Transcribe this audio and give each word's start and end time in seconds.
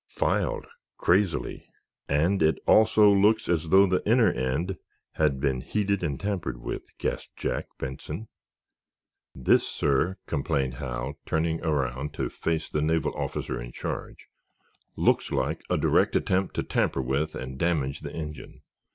"Filed, 0.07 0.65
crazily, 0.97 1.67
and 2.09 2.41
it 2.41 2.57
also 2.65 3.11
looks 3.13 3.47
as 3.47 3.69
though 3.69 3.85
the 3.85 4.03
inner 4.03 4.31
end 4.31 4.79
had 5.11 5.39
been 5.39 5.61
heated 5.61 6.01
and 6.01 6.19
tampered 6.19 6.57
with," 6.59 6.97
gasped 6.97 7.29
Jack 7.37 7.67
Benson. 7.77 8.27
"This, 9.35 9.63
sir," 9.67 10.17
complained 10.25 10.73
Hal, 10.73 11.19
turning 11.27 11.63
around 11.63 12.15
to 12.15 12.31
face 12.31 12.67
the 12.67 12.81
naval 12.81 13.15
officer 13.15 13.61
in 13.61 13.73
charge, 13.73 14.25
"looks 14.95 15.31
like 15.31 15.61
a 15.69 15.77
direct 15.77 16.15
attempt 16.15 16.55
to 16.55 16.63
tamper 16.63 17.03
with 17.03 17.35
and 17.35 17.59
damage 17.59 17.99
the 17.99 18.11
engine. 18.11 18.63